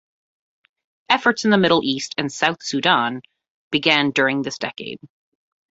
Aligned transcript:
Efforts 1.09 1.45
in 1.45 1.51
the 1.51 1.59
Middle 1.59 1.83
East 1.83 2.15
and 2.17 2.31
South 2.33 2.63
Sudan 2.63 3.21
began 3.69 4.09
during 4.09 4.41
this 4.41 4.57
decade. 4.57 4.97